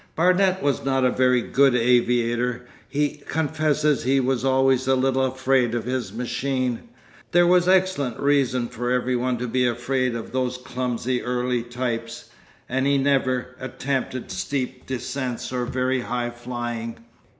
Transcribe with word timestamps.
Barnet 0.15 0.63
was 0.63 0.83
not 0.83 1.05
a 1.05 1.11
very 1.11 1.43
good 1.43 1.75
aviator, 1.75 2.65
he 2.89 3.17
confesses 3.27 4.01
he 4.01 4.19
was 4.19 4.43
always 4.43 4.87
a 4.87 4.95
little 4.95 5.23
afraid 5.25 5.75
of 5.75 5.83
his 5.85 6.11
machine—there 6.11 7.45
was 7.45 7.67
excellent 7.67 8.19
reason 8.19 8.67
for 8.67 8.89
every 8.89 9.15
one 9.15 9.37
to 9.37 9.47
be 9.47 9.67
afraid 9.67 10.15
of 10.15 10.31
those 10.31 10.57
clumsy 10.57 11.21
early 11.21 11.61
types—and 11.61 12.87
he 12.87 12.97
never 12.97 13.55
attempted 13.59 14.31
steep 14.31 14.87
descents 14.87 15.53
or 15.53 15.65
very 15.65 15.99
high 16.01 16.31
flying. 16.31 16.97